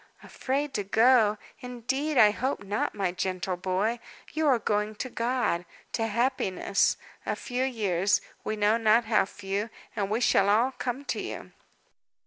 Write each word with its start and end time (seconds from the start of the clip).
"Afraid 0.23 0.73
to 0.73 0.83
go! 0.83 1.37
Indeed 1.59 2.17
I 2.17 2.31
hope 2.31 2.63
not, 2.63 2.95
my 2.95 3.11
gentle 3.11 3.55
boy. 3.55 3.99
You 4.33 4.47
are 4.47 4.57
going 4.57 4.95
to 4.95 5.11
God 5.11 5.63
to 5.93 6.07
happiness. 6.07 6.97
A 7.23 7.35
few 7.35 7.63
years 7.63 8.19
we 8.43 8.55
know 8.55 8.77
not 8.77 9.05
how 9.05 9.25
few 9.25 9.69
and 9.95 10.09
we 10.09 10.19
shall 10.19 10.49
all 10.49 10.71
come 10.71 11.05
to 11.05 11.21
you." 11.21 11.51